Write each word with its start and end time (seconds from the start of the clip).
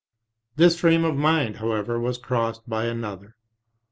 This 0.55 0.79
frame 0.79 1.05
of 1.05 1.15
mind, 1.15 1.57
however, 1.57 1.99
was 1.99 2.17
crossed 2.17 2.67
by 2.67 2.85
another. 2.85 3.35